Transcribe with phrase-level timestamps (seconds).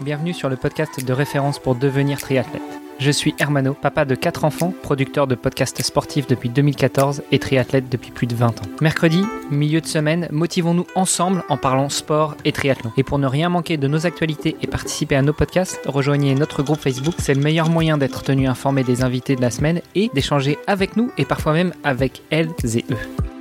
[0.00, 2.62] bienvenue sur le podcast de référence pour devenir triathlète.
[3.00, 7.88] Je suis Hermano, papa de 4 enfants, producteur de podcasts sportifs depuis 2014 et triathlète
[7.88, 8.66] depuis plus de 20 ans.
[8.80, 12.92] Mercredi, milieu de semaine, motivons-nous ensemble en parlant sport et triathlon.
[12.96, 16.62] Et pour ne rien manquer de nos actualités et participer à nos podcasts, rejoignez notre
[16.62, 17.14] groupe Facebook.
[17.18, 20.96] C'est le meilleur moyen d'être tenu informé des invités de la semaine et d'échanger avec
[20.96, 23.33] nous et parfois même avec elles et eux.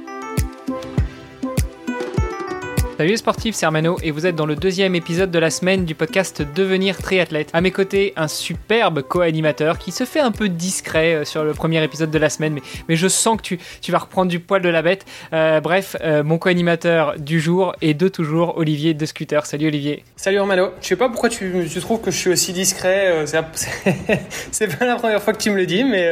[2.95, 5.83] Salut les sportifs, c'est Armano et vous êtes dans le deuxième épisode de la semaine
[5.83, 7.49] du podcast Devenir triathlète.
[7.51, 11.55] À mes côtés, un superbe co-animateur qui se fait un peu discret euh, sur le
[11.55, 14.39] premier épisode de la semaine, mais, mais je sens que tu, tu vas reprendre du
[14.39, 15.05] poil de la bête.
[15.33, 19.43] Euh, bref, euh, mon co-animateur du jour et de toujours, Olivier de Scooter.
[19.47, 20.03] Salut Olivier.
[20.15, 20.69] Salut Armano.
[20.79, 23.25] Je sais pas pourquoi tu, tu trouves que je suis aussi discret.
[23.25, 23.41] C'est,
[24.51, 26.07] c'est pas la première fois que tu me le dis, mais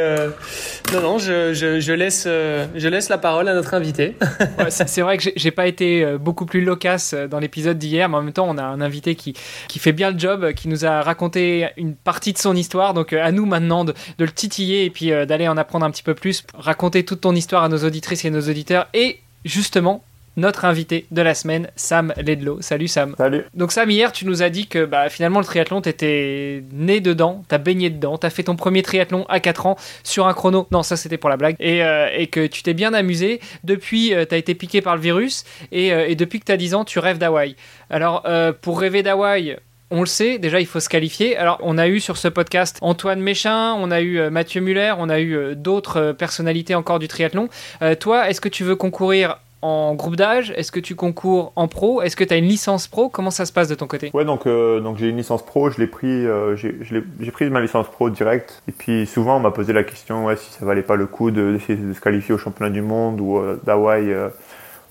[0.91, 4.15] non, non, je, je, je laisse, je laisse la parole à notre invité.
[4.57, 8.21] ouais, c'est vrai que j'ai pas été beaucoup plus loquace dans l'épisode d'hier, mais en
[8.23, 9.33] même temps, on a un invité qui,
[9.79, 12.93] fait bien le job, qui nous a raconté une partie de son histoire.
[12.93, 16.13] Donc, à nous maintenant de, le titiller et puis d'aller en apprendre un petit peu
[16.13, 18.87] plus, raconter toute ton histoire à nos auditrices et nos auditeurs.
[18.93, 20.03] Et justement,
[20.37, 22.61] notre invité de la semaine, Sam Ledlow.
[22.61, 23.15] Salut Sam.
[23.17, 23.43] Salut.
[23.53, 27.43] Donc Sam, hier, tu nous as dit que bah, finalement le triathlon, t'étais né dedans,
[27.47, 30.67] t'as baigné dedans, t'as fait ton premier triathlon à 4 ans sur un chrono.
[30.71, 31.55] Non, ça c'était pour la blague.
[31.59, 33.39] Et, euh, et que tu t'es bien amusé.
[33.63, 35.43] Depuis, euh, t'as été piqué par le virus.
[35.71, 37.55] Et, euh, et depuis que t'as 10 ans, tu rêves d'Hawaï.
[37.89, 38.25] Alors,
[38.61, 39.57] pour rêver d'Hawaï,
[39.89, 41.35] on le sait, déjà il faut se qualifier.
[41.35, 45.09] Alors on a eu sur ce podcast Antoine Méchin, on a eu Mathieu Muller, on
[45.09, 47.49] a eu d'autres personnalités encore du triathlon.
[47.81, 51.67] Euh, toi, est-ce que tu veux concourir en groupe d'âge Est-ce que tu concours en
[51.67, 54.11] pro Est-ce que tu as une licence pro Comment ça se passe de ton côté?
[54.13, 57.61] Ouais, donc, euh, donc j'ai une licence pro, je l'ai pris, euh, j'ai, pris ma
[57.61, 58.61] licence pro direct.
[58.67, 61.53] Et puis souvent on m'a posé la question si ça valait pas le coup de-
[61.53, 64.29] d'essayer de, se qualifier au championnat du monde ou euh, d'Hawaï euh,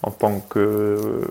[0.03, 0.43] en tant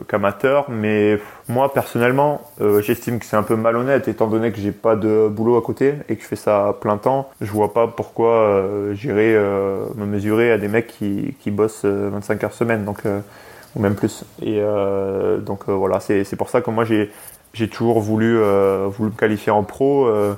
[0.08, 0.70] qu'amateur.
[0.70, 4.95] Mais moi personnellement, euh, j'estime que c'est un peu malhonnête étant donné que j'ai pas
[4.95, 7.30] de boulot à côté et que je fais ça à plein temps.
[7.42, 12.09] Je vois pas pourquoi euh, j'irais euh, me mesurer à des mecs qui, bossent euh,
[12.12, 12.85] 25 heures semaine.
[12.85, 13.22] Donc euh,
[13.75, 14.24] ou même plus.
[14.41, 19.09] Et euh, donc euh, voilà, c'est pour ça que moi j'ai toujours voulu euh, me
[19.09, 20.34] qualifier en pro, euh,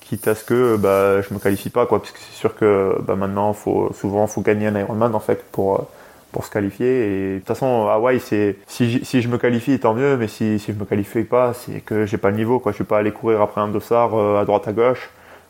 [0.00, 2.96] quitte à ce que bah je me qualifie pas quoi, parce que c'est sûr que
[3.02, 5.82] bah, maintenant faut souvent faut gagner un Ironman en fait pour euh,
[6.36, 6.86] pour se qualifier.
[6.86, 10.58] Et de toute façon Hawaï c'est si si je me qualifie tant mieux, mais si
[10.58, 12.72] si je me qualifie pas, c'est que j'ai pas le niveau quoi.
[12.72, 15.08] Je suis pas allé courir après un dossard euh, à droite à gauche.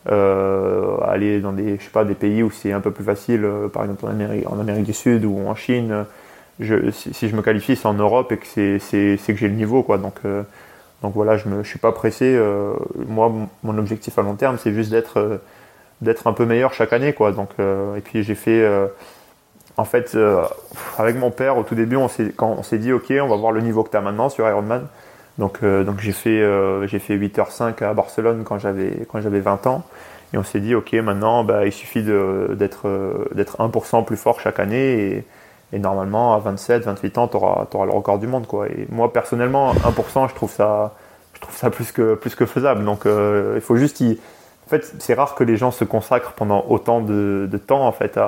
[0.09, 3.43] Euh, aller dans des je sais pas des pays où c'est un peu plus facile,
[3.43, 6.05] euh, par exemple en Amérique, en Amérique du Sud ou en Chine.
[6.61, 8.47] je, si, je me qualifie, c'est en Europe et que
[8.79, 9.97] c'est, que j'ai le niveau, quoi.
[9.97, 10.15] Donc,
[11.03, 12.39] donc voilà, je ne suis pas pressé.
[13.07, 13.31] moi,
[13.63, 15.41] mon- objectif à long terme, c'est juste d'être,
[16.01, 17.31] d'être un peu meilleur chaque année, quoi.
[17.31, 17.49] Donc,
[17.97, 18.65] et puis j'ai fait,
[19.77, 20.43] en fait, euh,
[20.97, 23.35] avec mon père, au tout début, on s'est, quand on s'est dit, ok, on va
[23.35, 24.87] voir le niveau que tu as maintenant sur Ironman.
[25.37, 29.67] Donc, euh, donc j'ai fait, euh, fait 8h05 à Barcelone quand j'avais, quand j'avais 20
[29.67, 29.83] ans.
[30.33, 34.59] Et on s'est dit, ok, maintenant, bah, il suffit d'être, d'être 1% plus fort chaque
[34.59, 35.23] année.
[35.71, 38.47] Et, normalement, à 27, 28 ans, tu auras, le record du monde.
[38.47, 38.67] Quoi.
[38.67, 40.95] Et moi, personnellement, 1%, je trouve ça,
[41.33, 42.83] je trouve ça plus, que, plus que faisable.
[42.83, 44.19] Donc, il faut juste y...
[44.65, 48.19] En fait, c'est rare que les gens se consacrent pendant autant de, temps en fait,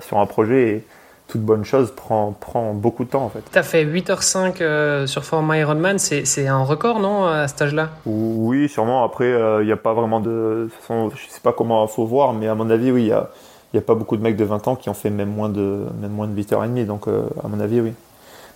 [0.00, 0.84] sur un projet.
[1.28, 3.24] Toute bonne chose prend, prend beaucoup de temps.
[3.24, 3.42] En fait.
[3.50, 7.90] T'as fait 8h05 euh, sur format Ironman, c'est, un record, non, à cet âge-là?
[8.04, 9.04] Oui, sûrement.
[9.04, 10.30] Après, il n'y a pas vraiment de...
[10.30, 13.02] de toute façon, je sais pas comment il faut voir, mais à mon avis, oui,
[13.02, 13.30] il y a,
[13.74, 15.84] y a pas beaucoup de mecs de 20 ans qui ont fait même moins de,
[16.00, 16.86] même moins de 8h30.
[16.86, 17.92] Donc, euh, à mon avis, oui.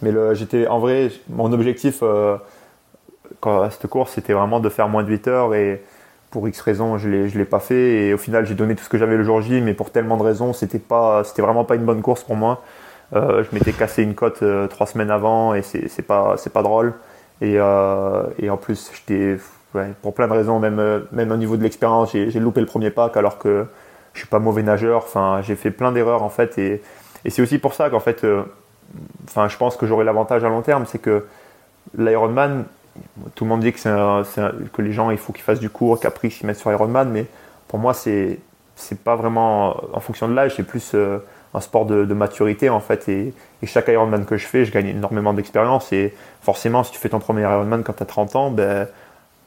[0.03, 2.37] Mais j'étais, en vrai, mon objectif euh,
[3.41, 5.83] quand, à cette course, c'était vraiment de faire moins de 8 heures et
[6.31, 8.89] pour X raisons, je l'ai, l'ai pas fait et au final, j'ai donné tout ce
[8.89, 11.75] que j'avais le jour J, mais pour tellement de raisons, c'était pas, c'était vraiment pas
[11.75, 12.63] une bonne course pour moi.
[13.15, 16.63] Euh, je m'étais cassé une côte euh, trois semaines avant et c'est, c'est pas, pas
[16.63, 16.95] drôle.
[17.41, 18.93] Et, euh, et en plus,
[20.03, 23.17] pour plein de raisons, même, même au niveau de l'expérience, j'ai, loupé le premier pack
[23.17, 23.67] alors que
[24.13, 24.99] je suis pas mauvais nageur.
[24.99, 26.83] Enfin, j'ai fait plein d'erreurs en fait et,
[27.25, 28.25] et c'est aussi pour ça qu'en fait,
[29.25, 31.27] enfin, je pense que j'aurai l'avantage à long terme, c'est que
[31.97, 32.65] l'Ironman,
[33.35, 36.31] tout le monde dit que, les gens, il faut qu'ils fassent du cours, qu'après ils
[36.31, 37.27] s'y mettent sur Ironman, mais
[37.69, 38.39] pour moi, c'est
[38.77, 41.19] c'est pas vraiment en fonction de l'âge, c'est plus euh,
[41.53, 43.09] un sport de, maturité en fait.
[43.09, 43.35] Et,
[43.65, 45.93] chaque Ironman que je fais, je gagne énormément d'expérience.
[45.93, 48.89] Et forcément, si tu fais ton premier Ironman quand tu as 30 ans, ben,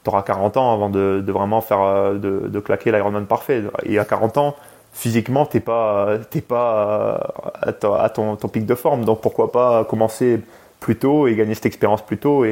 [0.03, 3.63] tu auras 40 ans avant de, vraiment faire euh, de, de claquer l'Ironman parfait.
[3.83, 4.55] Et à 40 ans,
[4.93, 7.19] physiquement, t'es pas, t'es pas
[7.65, 9.03] euh, à, ton, pic de forme.
[9.03, 10.39] Donc pourquoi pas commencer
[10.79, 12.45] plus tôt et gagner cette expérience plus tôt.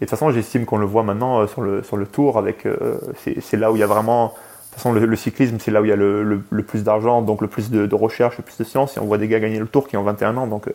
[0.00, 1.62] Et de toute façon, j'estime qu'on le voit maintenant euh, sur
[1.96, 2.36] le, tour.
[2.36, 2.98] avec euh,
[3.40, 4.26] c'est, là où il y a vraiment.
[4.26, 7.40] De toute façon, le, cyclisme, c'est là où il y a le plus d'argent, donc
[7.40, 8.98] le plus de, de recherche, le plus de science.
[8.98, 10.46] Et on voit des gars gagner le tour qui ont 21 ans.
[10.46, 10.72] Donc, euh,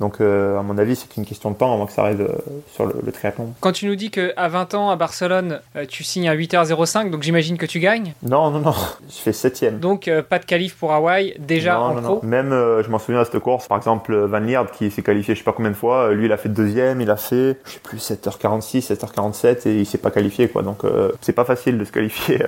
[0.00, 2.28] Donc, à mon avis, c'est une question de temps avant que ça arrive
[2.72, 3.54] sur le, triathlon.
[3.60, 7.56] Quand tu nous dis qu'à 20 ans, à Barcelone, tu signes à 8h05, donc j'imagine
[7.56, 8.14] que tu gagnes.
[8.22, 8.74] Non, non, non,
[9.08, 12.20] je fais 7 Donc, pas de qualif pour Hawaï, déjà en pro.
[12.22, 15.40] Même, je m'en souviens de cette course, par exemple, Van Lierde qui s'est qualifié je
[15.40, 17.80] sais pas combien de fois, lui, il a fait deuxième, il a fait, je sais
[17.80, 20.62] plus, 7h46, 7h47 et il s'est pas qualifié, quoi.
[20.62, 20.82] Donc,
[21.20, 22.42] c'est pas facile de se qualifier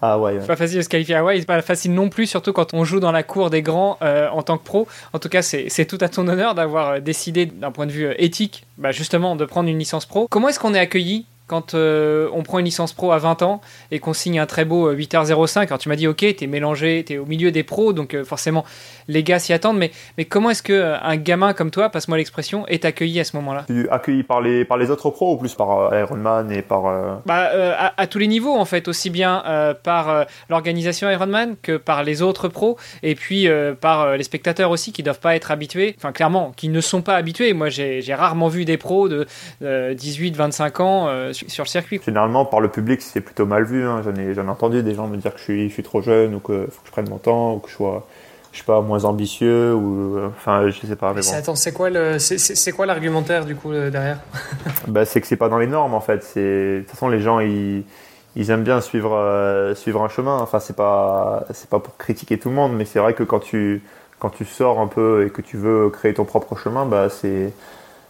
[0.00, 2.26] ah ouais, C'est pas facile de se qualifier à Hawaï, c'est pas facile non plus,
[2.26, 4.86] surtout quand on joue dans la cour des grands euh, en tant que pro.
[5.12, 8.06] En tout cas, c'est tout à ton honneur d'avoir euh, décidé, d'un point de vue
[8.06, 10.28] euh, éthique, bah justement, de prendre une licence pro.
[10.30, 13.60] Comment est-ce qu'on est accueilli quand euh, on prend une licence pro à 20 ans
[13.90, 17.02] et qu'on signe un très beau 8h05, euh, alors tu m'as dit ok, t'es mélangé,
[17.04, 18.64] t'es au milieu des pros, donc euh, forcément
[19.08, 22.84] les gars s'y attendent, mais, mais comment est-ce qu'un gamin comme toi, passe-moi l'expression, est
[22.84, 23.64] accueilli à ce moment-là?
[23.90, 27.22] Accueilli par les, par les autres pros ou plus par Ironman et par...
[27.24, 27.50] Bah,
[27.96, 29.42] à, tous les niveaux en fait, aussi bien
[29.82, 33.48] par l'organisation Ironman que par les autres pros et puis
[33.80, 37.16] par les spectateurs aussi qui doivent pas être habitués, enfin clairement, qui ne sont pas
[37.16, 37.54] habitués.
[37.54, 39.26] Moi j'ai rarement vu des pros de
[39.62, 42.00] 18-25 ans sur le circuit.
[42.04, 43.84] Généralement, par le public, c'est plutôt mal vu.
[43.84, 44.02] Hein.
[44.04, 46.40] J'en ai, entendu des gens me dire que je suis, je suis trop jeune ou
[46.40, 48.06] qu'il faut que je prenne mon temps ou que je sois
[48.52, 51.90] je sais pas moins ambitieux ou euh, enfin je sais pas mais attends c'est quoi
[51.90, 54.20] le c'est quoi l'argumentaire du coup euh, derrière?
[54.88, 57.20] Bah c'est que c'est pas dans les normes en fait c'est de toute façon les
[57.20, 57.84] gens ils,
[58.36, 62.38] ils aiment bien suivre euh, suivre un chemin enfin c'est pas c'est pas pour critiquer
[62.38, 63.82] tout le monde mais c'est vrai que quand tu
[64.18, 67.52] quand tu sors un peu et que tu veux créer ton propre chemin bah c'est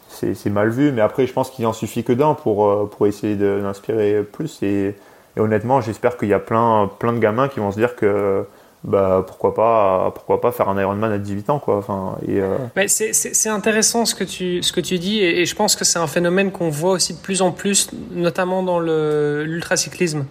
[0.09, 3.07] c'est mal vu, mais après, je pense qu'il en suffit que d'un pour, euh, pour
[3.07, 4.63] essayer d'inspirer plus.
[4.63, 4.95] Et,
[5.39, 8.45] honnêtement, j'espère qu'il y a plein, plein de gamins qui vont se dire que
[8.85, 11.59] bah, pourquoi, pas, pourquoi pas faire un Ironman à 18 ans.
[11.59, 11.77] Quoi.
[11.77, 12.57] Enfin, et, euh,
[12.87, 16.07] c'est intéressant ce que tu, ce que tu dis, et, je pense que c'est un
[16.07, 20.25] phénomène qu'on voit aussi de plus en plus, notamment dans l'ultracyclisme.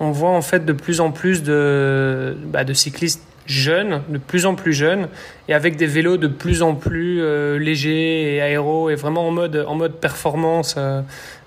[0.00, 4.46] On voit en fait de plus en plus de, bah, de cyclistes jeunes, de plus
[4.46, 5.08] en plus jeunes,
[5.48, 9.30] et avec des vélos de plus en plus euh, légers et aéros, et vraiment en
[9.30, 10.76] mode, en mode performance.
[10.78, 11.02] Euh,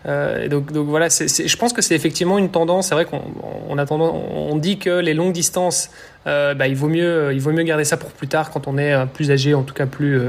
[0.05, 2.89] euh donc, voilà, je pense que c'est effectivement une tendance.
[2.89, 3.21] C'est vrai qu'on
[3.69, 5.89] on, on dit que les longues distances,
[6.25, 8.93] bah, il vaut mieux, il vaut mieux garder ça pour plus tard quand on est
[9.13, 10.19] plus âgé, en tout cas plus,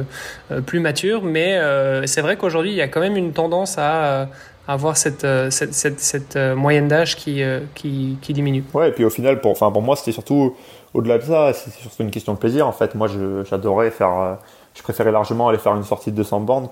[0.64, 1.22] plus mature.
[1.22, 1.60] Mais
[2.06, 4.28] c'est vrai qu'aujourd'hui, il y a quand même une tendance à
[4.68, 7.42] avoir cette, cette, cette, cette moyenne d'âge qui,
[7.74, 8.62] qui, qui, diminue.
[8.74, 10.54] Ouais, et puis au final, pour, enfin, pour moi, c'était surtout
[10.94, 12.66] au-delà de ça, c'est surtout une question de plaisir.
[12.66, 13.08] En fait, moi,
[13.48, 14.18] j'adorais faire.
[14.18, 14.34] Euh,
[14.74, 16.68] je préférais largement aller faire une sortie de 200 bornes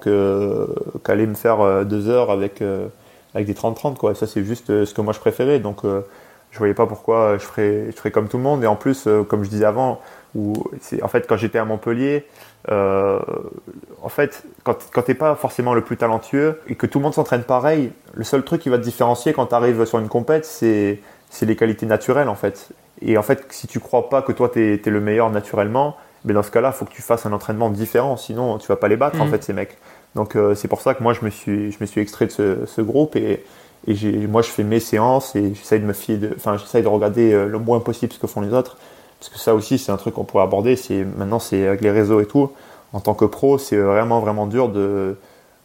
[1.04, 2.86] qu'aller me faire euh, deux heures avec euh,
[3.34, 4.14] avec des 30-30 quoi.
[4.14, 5.58] ça, c'est juste ce que moi je préférais.
[5.58, 8.64] Donc, je voyais pas pourquoi je ferais je ferais comme tout le monde.
[8.64, 10.00] Et en plus, comme je disais avant,
[10.34, 10.54] où
[11.02, 12.26] en fait quand j'étais à Montpellier,
[12.68, 17.14] en fait, quand, quand t'es pas forcément le plus talentueux et que tout le monde
[17.14, 20.44] s'entraîne pareil, le seul truc qui va te différencier quand tu arrives sur une compète,
[20.44, 21.00] c'est
[21.42, 22.72] les qualités naturelles en fait.
[23.02, 26.32] Et en fait, si tu crois pas que toi, tu es, le meilleur naturellement, mais
[26.32, 28.88] dans ce cas-là, il faut que tu fasses un entraînement différent, sinon tu vas pas
[28.88, 29.30] les battre, en mm.
[29.30, 29.76] fait, ces mecs.
[30.14, 32.30] Donc, euh, c'est pour ça que moi, je me suis, je me suis extrait de
[32.30, 33.44] ce, ce groupe et,
[33.86, 36.88] et moi, je fais mes séances et j'essaye de me fier de, enfin, j'essaye de
[36.88, 38.78] regarder euh, le moins possible ce que font les autres.
[39.20, 40.76] Parce que ça aussi, c'est un truc qu'on pourrait aborder.
[40.76, 42.50] C'est, maintenant, c'est avec les réseaux et tout.
[42.92, 45.16] En tant que pro, c'est vraiment, vraiment dur de,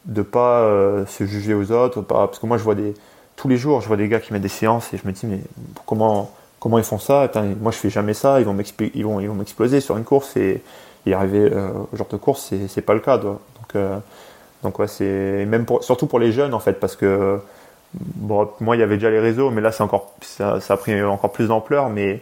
[0.06, 2.94] de pas euh, se juger aux autres, parce que moi, je vois des,
[3.36, 5.26] tous les jours, je vois des gars qui mettent des séances et je me dis,
[5.26, 5.40] mais
[5.86, 7.30] comment, comment ils font ça?
[7.62, 8.40] Moi, je fais jamais ça.
[8.40, 8.56] Ils vont
[8.94, 10.62] ils vont, ils vont m'exploser sur une course et,
[11.06, 13.18] y arriver euh, au genre de course, c'est pas le cas.
[13.18, 13.40] Donc,
[13.76, 13.98] euh,
[14.64, 17.40] donc ouais, c'est même pour, surtout pour les jeunes en fait, parce que
[17.94, 21.02] bon, moi, il y avait déjà les réseaux, mais là, c'est encore, ça, a pris
[21.04, 21.90] encore plus d'ampleur.
[21.90, 22.22] Mais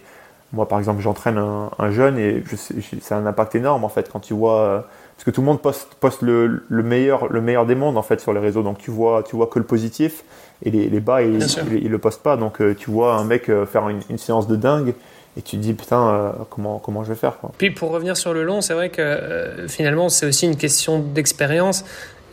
[0.52, 4.34] moi, par exemple, j'entraîne un, jeune et c'est un impact énorme en fait quand tu
[4.34, 4.86] vois
[5.20, 8.02] parce que tout le monde poste, poste le, le, meilleur, le meilleur des mondes en
[8.02, 8.64] fait sur les réseaux.
[8.64, 10.24] Donc tu vois, tu vois que le positif
[10.64, 12.38] et les, les bas, ils, ils, le postent pas.
[12.38, 14.94] Donc euh, tu vois un mec euh, faire une, une, séance de dingue
[15.36, 17.52] et tu te dis putain, euh, comment, comment je vais faire quoi.
[17.58, 21.84] Puis pour revenir sur le long, c'est vrai que finalement c'est aussi une question d'expérience.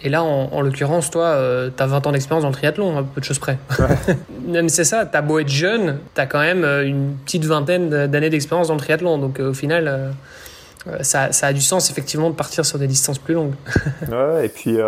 [0.06, 1.36] Et là, en, en l'occurrence, toi,
[1.76, 3.58] tu as 20 ans d'expérience dans le triathlon, à peu de choses près.
[4.46, 8.30] même c'est ça, t'as beau être jeune, tu as quand même une petite vingtaine d'années
[8.30, 9.18] d'expérience dans le triathlon.
[9.18, 10.12] Donc au final,
[11.00, 13.54] ça, ça, a du sens effectivement de partir sur des distances plus longues.
[14.08, 14.78] ouais, et puis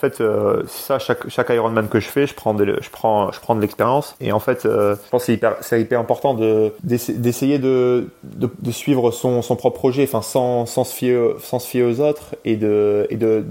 [0.00, 3.30] en fait, euh, ça, chaque, chaque Ironman que je fais, je prends de, je prends,
[3.32, 4.16] je prends de l'expérience.
[4.18, 8.08] Et en fait, euh, je pense que c'est hyper, c'est hyper important de, d'essayer de,
[8.22, 11.82] de, de, suivre son, son propre projet, enfin, sans, sans, se fier, sans se fier
[11.82, 13.44] aux autres et de, et de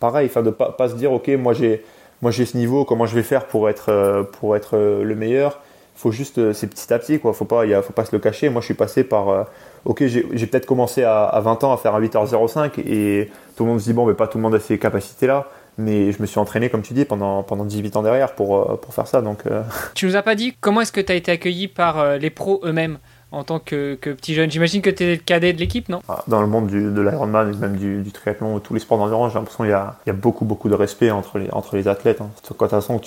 [0.00, 1.84] pareil, enfin, de pas, pas se dire, OK, moi j'ai,
[2.22, 5.60] moi j'ai ce niveau, comment je vais faire pour être, euh, pour être le meilleur?
[5.96, 7.32] Il faut juste, c'est petit à petit, quoi.
[7.32, 8.50] Faut pas, il faut pas se le cacher.
[8.50, 9.46] Moi, je suis passé par,
[9.84, 13.70] ok, j'ai peut-être commencé à, à, 20 ans à faire un 8h05 et tout le
[13.70, 16.26] monde se dit, bon, mais pas tout le monde a ces capacités-là mais je me
[16.26, 19.22] suis entraîné, comme tu dis, pendant, pendant 18 ans derrière pour, euh, pour faire ça.
[19.22, 19.62] Donc, euh.
[19.94, 22.30] Tu nous as pas dit comment est-ce que tu as été accueilli par euh, les
[22.30, 22.98] pros eux-mêmes?
[23.30, 24.50] En tant que, petit jeune.
[24.50, 26.00] J'imagine que tu es le cadet de l'équipe, non?
[26.08, 29.32] Ah, Dans le monde de l'Ironman et même du, du, triathlon, tous les sports d'endurance,
[29.32, 32.20] j'ai l'impression qu'il y a, beaucoup, beaucoup de respect entre les, athlètes.
[32.20, 33.00] De toute façon,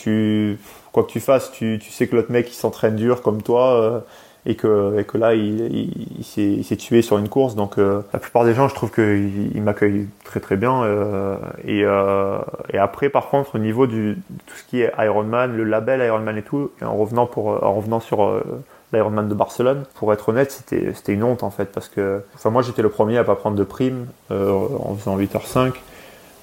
[0.91, 3.81] quoi que tu fasses, tu, sais que l'autre mec s'entraîne dur comme toi.
[3.81, 3.99] Euh,
[4.47, 8.67] et que, là il, s'est tué sur une course donc euh, la plupart des gens
[8.67, 11.85] je trouve qu'ils m'accueillent très très bien euh, et,
[12.75, 16.41] après par contre au niveau du tout ce qui est Ironman le label Ironman et
[16.41, 18.41] tout en revenant pour en revenant sur
[18.93, 22.49] l'Ironman de Barcelone pour être honnête c'était c'était une honte en fait parce que enfin
[22.49, 25.73] moi j'étais le premier à pas prendre de prime euh, en faisant 8h5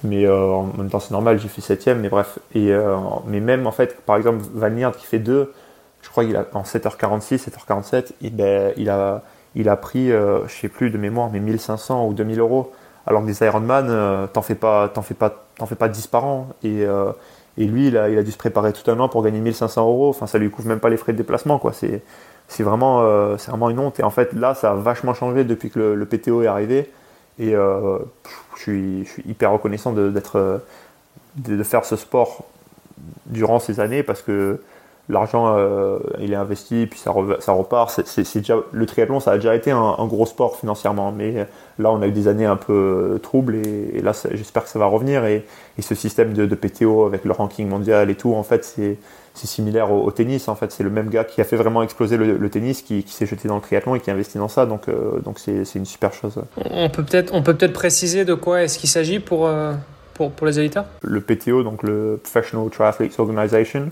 [0.03, 2.73] mais en même temps c'est normal j'ai fait 7 mais bref et
[3.27, 5.53] mais même en fait par exemple Van Liert qui fait 2
[6.01, 9.21] je crois qu'il a en 7h46, 7h47, et ben, il a
[9.55, 12.71] il a pris, euh, je sais plus de mémoire, mais 1500 ou 2000 euros.
[13.07, 16.07] Alors que des Ironman, euh, t'en fais pas, t'en fais pas, t'en fais pas 10
[16.07, 16.49] par an.
[16.63, 17.11] Et, euh,
[17.57, 19.81] et lui, il a, il a dû se préparer tout un an pour gagner 1500
[19.81, 20.09] euros.
[20.09, 21.73] Enfin, ça lui couvre même pas les frais de déplacement, quoi.
[21.73, 22.03] C'est,
[22.49, 23.99] c'est vraiment, euh, c'est une honte.
[23.99, 26.91] Et en fait, là, ça a vachement changé depuis que le, PTO est arrivé.
[27.37, 27.99] Et euh,
[28.57, 30.11] je suis, hyper reconnaissant de,
[31.35, 32.45] de faire ce sport
[33.27, 34.59] durant ces années parce que
[35.09, 37.89] l'argent euh, il est investi puis ça, ça repart.
[38.05, 41.47] C'est déjà le triathlon ça a déjà été un, gros sport financièrement mais
[41.79, 42.73] là on a eu des années un peu
[43.15, 45.45] euh, troubles et, là j'espère que ça va revenir et,
[45.79, 48.97] ce système de, PTO avec le ranking mondial et tout en fait c'est
[49.33, 50.73] similaire au, tennis en fait.
[50.73, 53.55] C'est le même gars qui a fait vraiment exploser le, tennis qui, s'est jeté dans
[53.55, 54.65] le triathlon et qui a investi dans ça.
[54.65, 56.41] Donc euh, donc c'est une super chose.
[56.69, 59.49] On peut peut-être on peut peut-être préciser de quoi est-ce qu'il s'agit pour,
[60.13, 60.85] pour pour les auditeurs?
[61.01, 63.89] Le PTO donc le Professional Triathletes Organization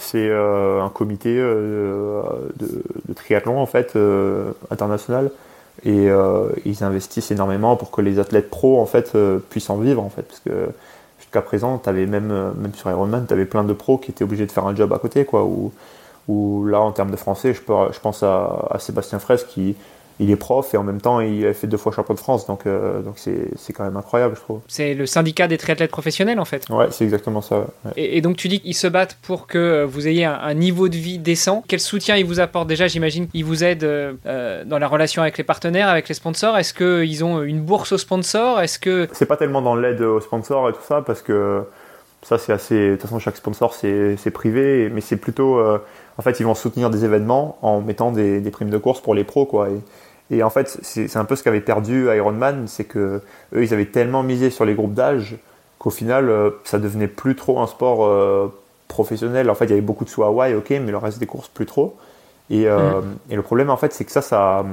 [0.00, 2.22] c'est euh, un comité euh,
[2.56, 5.30] de, triathlon en fait euh, international.
[5.84, 6.08] Et
[6.64, 9.16] ils investissent énormément pour que les athlètes pros en fait
[9.48, 10.22] puissent en vivre en fait.
[10.22, 10.70] Parce que
[11.20, 14.44] jusqu'à présent avais même même sur Ironman tu avais plein de pros qui étaient obligés
[14.44, 15.48] de faire un job à côté quoi.
[16.26, 19.76] Ou là en termes de français je, je pense à, à Sébastien Fraisse qui
[20.20, 22.46] il est prof et en même temps il a fait deux fois champion de France
[22.46, 24.60] donc euh, donc c'est quand même incroyable je trouve.
[24.66, 26.68] C'est le syndicat des triathlètes professionnels en fait.
[26.70, 27.66] Ouais c'est exactement ça.
[27.96, 30.96] Et, donc tu dis qu'ils se battent pour que euh, vous ayez un, niveau de
[30.96, 31.62] vie décent.
[31.68, 32.68] Quel soutien ils vous apportent?
[32.68, 36.56] Déjà J'imagine qu'ils vous aident euh, dans la relation avec les partenaires, avec les sponsors.
[36.56, 38.60] Est-ce qu'ils ont une bourse aux sponsors?
[38.60, 41.62] Est-ce que c'est pas tellement dans l'aide aux sponsors et tout ça parce que
[42.22, 42.90] ça c'est assez.
[42.90, 46.90] De toute façon chaque sponsor c'est privé mais c'est plutôt en fait ils vont soutenir
[46.90, 49.68] des événements en mettant des, des primes de course pour les pros quoi.
[49.68, 49.80] Et,
[50.30, 53.22] et en fait, c'est un peu ce qu'avait perdu Ironman, c'est que
[53.54, 55.36] eux, ils avaient tellement misé sur les groupes d'âge
[55.78, 58.52] qu'au final, euh, ça devenait plus trop un sport euh,
[58.88, 59.48] professionnel.
[59.48, 61.48] En fait, il y avait beaucoup de sous Hawaï, ok, mais le reste des courses,
[61.48, 61.96] plus trop.
[62.50, 63.16] Et, euh, mm.
[63.30, 64.66] et le problème, en fait, c'est que ça, ça,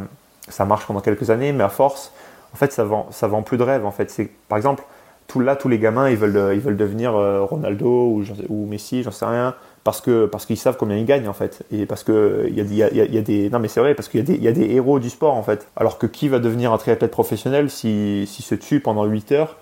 [0.49, 2.11] ça marche pendant quelques années, mais à force,
[2.53, 3.85] en fait, ça vend, ça vend plus de rêves.
[3.85, 4.83] En fait, c'est par exemple,
[5.27, 9.11] tout là, tous les gamins, ils veulent, ils veulent devenir Ronaldo ou, ou Messi, j'en
[9.11, 11.63] sais rien parce que parce qu'ils savent combien ils gagnent en fait.
[11.71, 14.25] Et parce que il y a, des non mais c'est vrai parce qu'il y a
[14.25, 15.67] des il y a des héros du sport en fait.
[15.77, 19.57] Alors que qui va devenir un triathlète professionnel si si se tue pendant 8 heures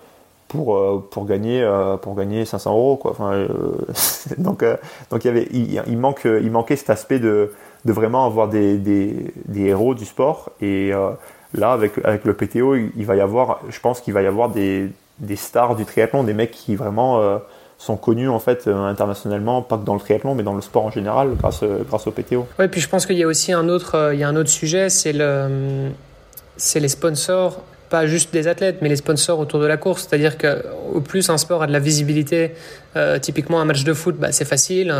[0.48, 3.10] pour euh, pour gagner euh, pour gagner 500 euros quoi.
[3.10, 3.48] Enfin euh,
[4.38, 4.64] donc
[5.10, 7.52] donc il y avait manque il manquait cet aspect de
[7.84, 10.52] de vraiment avoir des des, des héros du sport.
[10.62, 10.92] Et
[11.52, 14.48] là avec avec le PTO il, va y avoir je pense qu'il va y avoir
[14.48, 14.88] des
[15.18, 17.20] des stars du triathlon des mecs qui vraiment
[17.84, 20.86] sont connus en fait euh, internationalement, pas que dans le triathlon, mais dans le sport
[20.86, 22.46] en général, grâce, euh, grâce au PTO.
[22.58, 24.36] Oui, puis je pense qu'il y a aussi un autre, euh, il y a un
[24.36, 25.90] autre sujet, c'est le,
[26.56, 30.06] c'est les sponsors, pas juste des athlètes, mais les sponsors autour de la course.
[30.08, 32.54] C'est-à-dire qu'au plus un sport a de la visibilité,
[33.20, 34.92] typiquement un match de foot, bah, c'est facile.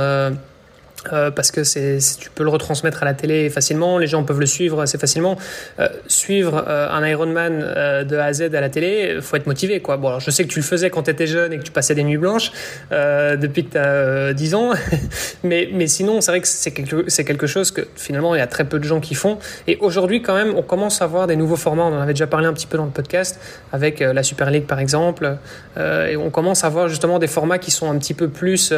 [1.35, 4.47] Parce que c'est, tu peux le retransmettre à la télé facilement, les gens peuvent le
[4.47, 5.37] suivre assez facilement.
[5.81, 9.47] Euh, suivre euh, un Ironman euh, de A à Z à la télé, faut être
[9.47, 9.81] motivé.
[9.81, 9.97] Quoi.
[9.97, 11.73] Bon, alors je sais que tu le faisais quand tu étais jeune et que tu
[11.73, 12.53] passais des nuits blanches
[12.93, 14.71] euh, depuis que tu as 10 ans,
[15.45, 18.43] mais, mais sinon, c'est vrai que c'est quelque, c'est quelque chose que finalement, il y
[18.43, 19.39] a très peu de gens qui font.
[19.67, 21.85] Et aujourd'hui, quand même, on commence à voir des nouveaux formats.
[21.85, 23.39] On en avait déjà parlé un petit peu dans le podcast
[23.73, 25.37] avec la Super League, par exemple.
[25.77, 28.73] et on commence à voir justement des formats qui sont un petit peu plus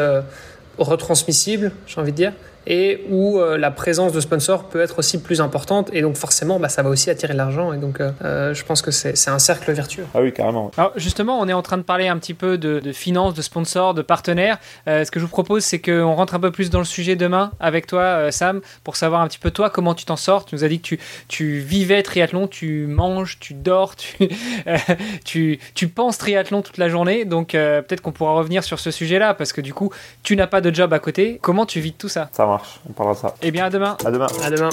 [0.79, 2.33] retransmissible, j'ai envie de dire,
[2.67, 6.59] et où euh, la présence de sponsors peut être aussi plus importante et donc forcément
[6.59, 9.29] bah, ça va aussi attirer de l'argent et donc euh, euh, je pense que c'est
[9.29, 10.05] un cercle vertueux.
[10.15, 10.71] Ah oui carrément.
[10.77, 13.43] Alors justement on est en train de parler un petit peu de, de finances, de
[13.43, 14.59] sponsors, de partenaires.
[14.87, 17.53] ce que je vous propose c'est qu'on rentre un peu plus dans le sujet demain
[17.61, 20.45] avec toi Sam pour savoir un petit peu toi comment tu t'en sors.
[20.45, 24.29] Tu nous as dit que tu, tu vivais triathlon, tu manges, tu dors, tu,
[25.25, 29.19] tu, tu, penses triathlon toute la journée donc peut-être qu'on pourra revenir sur ce sujet
[29.19, 29.91] là parce que du coup
[30.23, 31.39] tu n'as pas de job à côté.
[31.43, 32.29] Comment tu vis tout ça?
[32.33, 32.45] Ça
[32.89, 33.35] on parlera de ça.
[33.43, 33.97] Et eh bien à demain.
[34.05, 34.27] À demain.
[34.43, 34.71] À demain.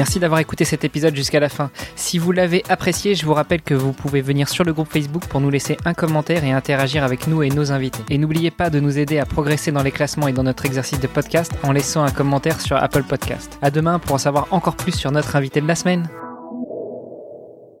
[0.00, 1.70] Merci d'avoir écouté cet épisode jusqu'à la fin.
[1.94, 5.26] Si vous l'avez apprécié, je vous rappelle que vous pouvez venir sur le groupe Facebook
[5.26, 8.02] pour nous laisser un commentaire et interagir avec nous et nos invités.
[8.08, 11.00] Et n'oubliez pas de nous aider à progresser dans les classements et dans notre exercice
[11.00, 13.58] de podcast en laissant un commentaire sur Apple Podcast.
[13.60, 16.08] À demain pour en savoir encore plus sur notre invité de la semaine.